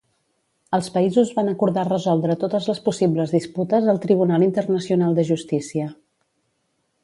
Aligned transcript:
Els 0.77 0.87
països 0.95 1.33
van 1.39 1.51
acordar 1.51 1.83
resoldre 1.89 2.37
totes 2.45 2.71
les 2.71 2.81
possibles 2.87 3.35
disputes 3.37 3.93
al 3.95 4.03
Tribunal 4.09 4.49
Internacional 4.49 5.17
de 5.21 5.31
Justícia. 5.33 5.91